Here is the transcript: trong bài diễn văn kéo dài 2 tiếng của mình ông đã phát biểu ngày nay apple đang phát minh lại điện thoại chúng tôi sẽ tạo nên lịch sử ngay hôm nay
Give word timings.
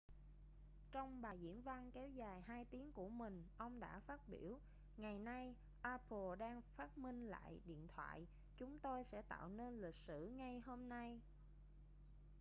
trong 0.91 1.21
bài 1.21 1.37
diễn 1.39 1.61
văn 1.61 1.91
kéo 1.93 2.09
dài 2.09 2.41
2 2.41 2.65
tiếng 2.65 2.91
của 2.91 3.09
mình 3.09 3.43
ông 3.57 3.79
đã 3.79 3.99
phát 3.99 4.29
biểu 4.29 4.59
ngày 4.97 5.19
nay 5.19 5.55
apple 5.81 6.35
đang 6.39 6.61
phát 6.61 6.97
minh 6.97 7.27
lại 7.27 7.59
điện 7.65 7.87
thoại 7.95 8.27
chúng 8.57 8.79
tôi 8.79 9.03
sẽ 9.03 9.21
tạo 9.21 9.49
nên 9.49 9.81
lịch 9.81 9.95
sử 9.95 10.29
ngay 10.35 10.59
hôm 10.59 10.89
nay 10.89 11.21